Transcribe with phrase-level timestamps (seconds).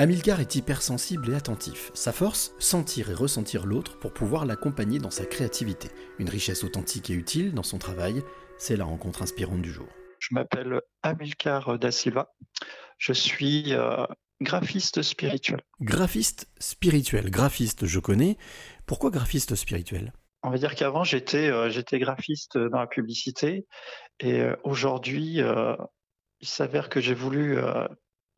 [0.00, 1.90] Amilcar est hypersensible et attentif.
[1.92, 5.88] Sa force, sentir et ressentir l'autre pour pouvoir l'accompagner dans sa créativité.
[6.20, 8.22] Une richesse authentique et utile dans son travail,
[8.58, 9.88] c'est la rencontre inspirante du jour.
[10.20, 12.32] Je m'appelle Amilcar da Silva.
[12.98, 14.06] Je suis euh,
[14.40, 15.62] graphiste spirituel.
[15.80, 17.28] Graphiste spirituel.
[17.28, 18.36] Graphiste, je connais.
[18.86, 20.12] Pourquoi graphiste spirituel?
[20.44, 23.66] On va dire qu'avant, j'étais euh, j'étais graphiste dans la publicité.
[24.20, 25.40] Et euh, aujourd'hui,
[26.40, 27.58] il s'avère que j'ai voulu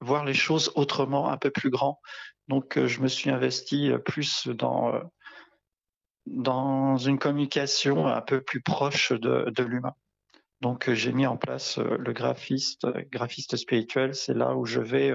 [0.00, 2.00] voir les choses autrement, un peu plus grand.
[2.48, 5.00] Donc, euh, je me suis investi euh, plus dans, euh,
[6.26, 9.94] dans une communication un peu plus proche de, l'humain.
[10.60, 14.14] Donc, j'ai mis en place le graphiste, graphiste spirituel.
[14.14, 15.14] C'est là où je vais,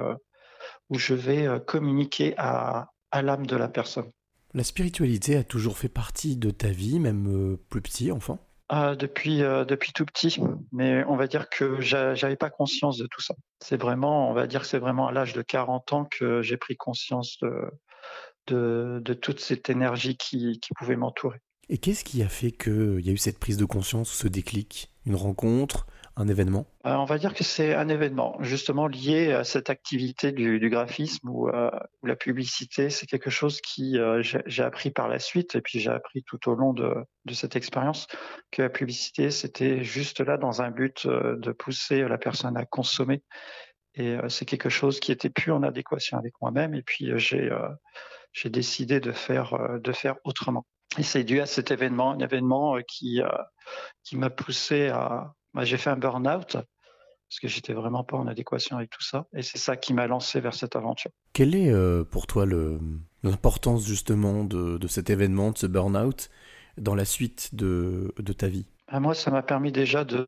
[0.89, 4.09] où je vais communiquer à, à l'âme de la personne.
[4.55, 8.39] La spiritualité a toujours fait partie de ta vie, même plus petit, enfant?
[8.77, 10.37] Ah, depuis, euh, depuis tout petit,
[10.73, 13.33] mais on va dire que j'avais pas conscience de tout ça.
[13.61, 16.75] C'est vraiment, on va dire c'est vraiment à l'âge de 40 ans que j'ai pris
[16.75, 17.37] conscience
[18.47, 21.39] de, de, toute cette énergie qui, qui pouvait m'entourer.
[21.69, 24.91] Et qu'est-ce qui a fait qu'il y a eu cette prise de conscience, ce déclic?
[25.05, 25.87] Une rencontre?
[26.17, 26.65] Un événement?
[26.85, 31.29] Euh, On va dire que c'est un événement, justement lié à cette activité du, graphisme
[31.29, 31.69] ou euh,
[32.03, 32.89] la publicité.
[32.89, 36.49] C'est quelque chose qui euh, j'ai appris par la suite et puis j'ai appris tout
[36.49, 36.95] au long de,
[37.33, 38.07] cette expérience
[38.51, 43.23] que la publicité, c'était juste là dans un but de pousser la personne à consommer.
[43.95, 46.75] Et c'est quelque chose qui était plus en adéquation avec moi-même.
[46.75, 49.53] Et puis j'ai décidé de faire
[50.23, 50.65] autrement.
[50.97, 53.21] Et c'est dû à cet événement, un événement qui
[54.13, 56.57] m'a poussé à, j'ai fait un burn-out
[57.29, 59.27] parce que j'étais vraiment pas en adéquation avec tout ça.
[59.33, 61.11] Et c'est ça qui m'a lancé vers cette aventure.
[61.33, 62.45] Quelle est euh, pour toi
[63.23, 66.29] l'importance justement de, cet événement, de ce burn-out,
[66.77, 68.67] dans la suite de, ta vie?
[68.87, 70.25] Ah, Moi, ça m'a permis déjà de,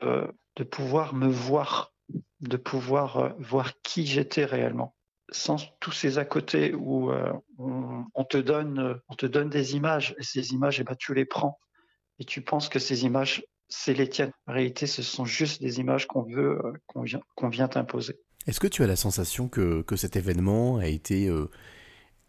[0.55, 1.93] de, pouvoir me voir,
[2.41, 4.95] de pouvoir euh, voir qui j'étais réellement.
[5.29, 10.15] Sans tous ces à côté où euh, on, te donne, on te donne des images,
[10.17, 11.59] et ces images, eh ben, tu les prends.
[12.19, 14.31] Et tu penses que ces images c'est les tiennes.
[14.47, 18.19] En réalité, ce sont juste des images qu'on veut, euh, qu'on vient, qu'on vient t'imposer.
[18.45, 21.49] Est-ce que tu as la sensation que, que cet événement a été euh,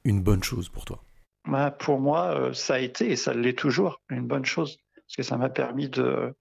[0.04, 1.02] une bonne chose pour toi?
[1.46, 4.78] Bah, Pour moi, euh, ça a été et ça l'est toujours une bonne chose.
[4.94, 6.34] Parce que ça m'a permis de,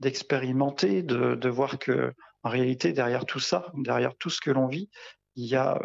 [0.00, 4.66] d'expérimenter, de, de voir que en réalité, derrière tout ça, derrière tout ce que l'on
[4.66, 4.90] vit,
[5.36, 5.80] il y a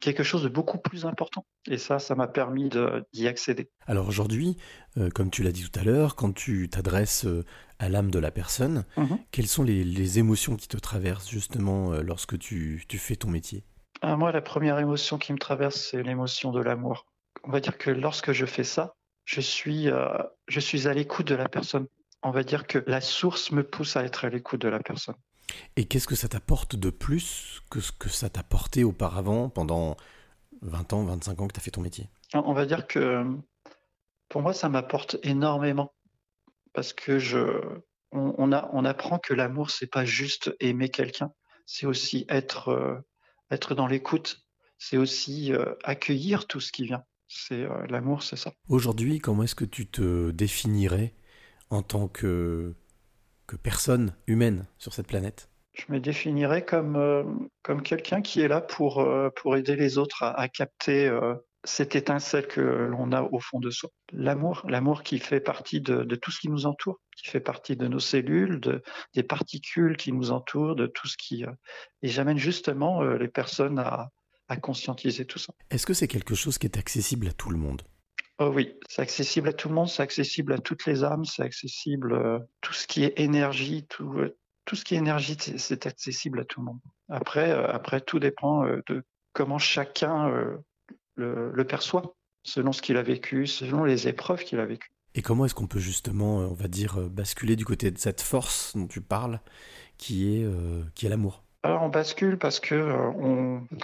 [0.00, 1.44] quelque chose de beaucoup plus important.
[1.68, 2.70] Et ça, ça m'a permis
[3.12, 3.70] d'y accéder.
[3.86, 4.56] Alors aujourd'hui,
[4.98, 7.44] euh, comme tu l'as dit tout à l'heure, quand tu t'adresses euh,
[7.78, 9.18] à l'âme de la personne, mhm.
[9.30, 13.64] quelles sont les, émotions qui te traversent justement euh, lorsque tu, fais ton métier?
[14.02, 17.06] Ah, Moi, la première émotion qui me traverse, c'est l'émotion de l'amour.
[17.44, 19.88] On va dire que lorsque je fais ça, je suis,
[20.48, 21.86] je suis à l'écoute de la personne.
[22.22, 25.14] On va dire que la source me pousse à être à l'écoute de la personne.
[25.76, 29.96] Et qu'est-ce que ça t'apporte de plus que ce que ça t'apportait auparavant pendant
[30.62, 32.08] 20 ans, 25 ans que tu as fait ton métier?
[32.34, 33.24] On va dire que
[34.28, 35.92] pour moi, ça m'apporte énormément.
[36.72, 37.60] Parce que je,
[38.12, 41.32] on, a, on apprend que l'amour, c'est pas juste aimer quelqu'un,
[41.66, 42.96] c'est aussi être, euh,
[43.50, 44.40] être dans l'écoute,
[44.78, 47.04] c'est aussi euh, accueillir tout ce qui vient.
[47.26, 48.52] C'est euh, l'amour, c'est ça.
[48.68, 51.14] Aujourd'hui, comment est-ce que tu te définirais
[51.70, 52.74] en tant que
[53.50, 57.24] que personne humaine sur cette planète Je me définirais comme, euh,
[57.62, 61.34] comme quelqu'un qui est là pour, euh, pour aider les autres à, capter euh,
[61.64, 63.90] cette étincelle que l'on a au fond de soi.
[64.12, 67.74] L'amour, l'amour qui fait partie de, de, tout ce qui nous entoure, qui fait partie
[67.74, 68.84] de nos cellules, de,
[69.16, 71.44] des particules qui nous entourent, de tout ce qui...
[72.02, 74.10] et j'amène justement les personnes à,
[74.46, 75.52] à conscientiser tout ça.
[75.70, 77.82] Est-ce que c'est quelque chose qui est accessible à tout le monde?
[78.42, 81.42] Oh oui, c'est accessible à tout le monde, c'est accessible à toutes les âmes, c'est
[81.42, 84.34] accessible euh, tout ce qui est énergie, tout, euh,
[84.64, 86.80] tout ce qui est énergie, c'est accessible à tout le monde.
[87.10, 90.30] Après, euh, après tout dépend de comment chacun
[91.16, 94.90] le, le, perçoit, selon ce qu'il a vécu, selon les épreuves qu'il a vécues.
[95.14, 98.74] Et comment est-ce qu'on peut justement, on va dire, basculer du côté de cette force
[98.74, 99.40] dont tu parles,
[99.98, 100.48] qui est,
[100.94, 101.42] qui est l'amour?
[101.62, 103.10] Alors on bascule parce que euh,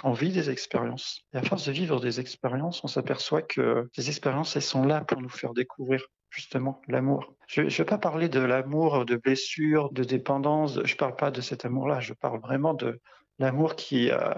[0.03, 1.21] on, vit des expériences.
[1.33, 5.01] Et à force de vivre des expériences, on s'aperçoit que ces expériences, elles sont là
[5.01, 7.35] pour nous faire découvrir justement l'amour.
[7.47, 10.79] Je ne vais pas parler de l'amour de blessure, de dépendance.
[10.83, 11.99] Je parle pas de cet amour-là.
[11.99, 12.99] Je parle vraiment de
[13.37, 14.33] l'amour qui euh,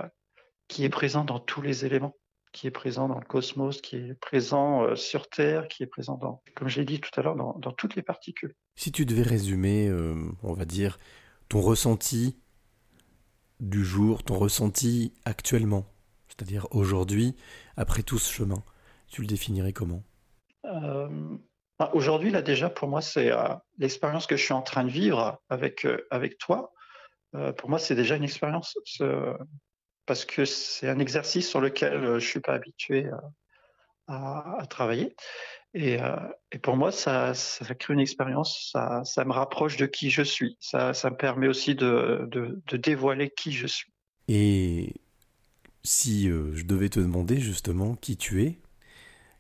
[0.67, 2.15] qui est présent dans tous les éléments,
[2.51, 6.17] qui est présent dans le cosmos, qui est présent euh, sur Terre, qui est présent
[6.17, 8.53] dans, comme j'ai dit tout à l'heure, dans, toutes les particules.
[8.75, 9.89] Si tu devais résumer,
[10.43, 10.97] on va dire,
[11.47, 12.37] ton ressenti
[13.59, 15.85] du jour, ton ressenti actuellement,
[16.27, 17.35] c'est-à-dire aujourd'hui,
[17.77, 18.63] après tout ce chemin
[19.07, 20.03] Tu le définirais comment?
[20.65, 21.09] Euh,
[21.77, 24.89] bah, Aujourd'hui, là déjà, pour moi, c'est euh, l'expérience que je suis en train de
[24.89, 26.73] vivre avec, euh, avec toi.
[27.57, 28.77] pour moi, c'est déjà une expérience.
[30.05, 33.07] parce que c'est un exercice sur lequel je ne suis pas habitué
[34.09, 35.15] à, travailler.
[35.73, 35.97] Et,
[36.63, 40.57] pour moi, ça, ça crée une expérience, ça, ça, me rapproche de qui je suis.
[40.59, 43.93] Ça, ça me permet aussi de, de, de, dévoiler qui je suis.
[44.27, 44.95] Et
[45.83, 48.59] si je devais te demander justement qui tu es,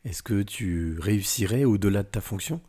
[0.05, 2.61] est-ce que tu réussirais au-delà de ta fonction?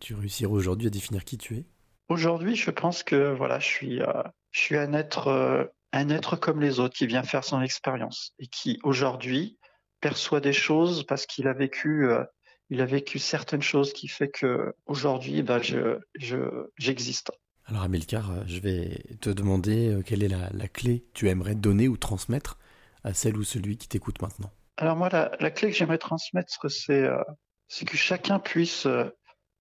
[0.00, 1.64] Tu réussirais aujourd'hui à définir qui tu es?
[2.08, 6.36] Aujourd'hui, je pense que voilà, je suis, euh, je suis un être, euh, un être
[6.36, 9.58] comme les autres qui vient faire son expérience et qui aujourd'hui
[10.00, 12.24] perçoit des choses parce qu'il a vécu, euh,
[12.70, 17.32] il a vécu certaines choses qui fait que aujourd'hui, ben, je, je, j'existe.
[17.66, 21.86] Alors Amilcar, je vais te demander quelle est la, la clé que tu aimerais donner
[21.86, 22.58] ou transmettre
[23.04, 24.50] à celle ou celui qui t'écoute maintenant?
[24.76, 27.22] Alors moi, la, clé que j'aimerais transmettre, c'est euh,
[27.68, 29.04] que chacun puisse euh,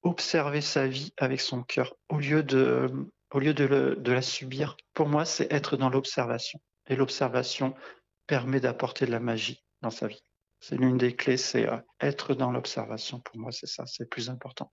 [0.01, 2.89] observer sa vie avec son cœur au lieu de,
[3.31, 4.77] au lieu de, de la subir.
[4.94, 6.59] Pour moi, c'est être dans l'observation.
[6.88, 7.75] Et l'observation
[8.27, 10.24] permet d'apporter de la magie dans sa vie.
[10.60, 13.20] C'est l'une des clés, c'est euh, être dans l'observation.
[13.20, 14.72] Pour moi, c'est ça, c'est le plus important.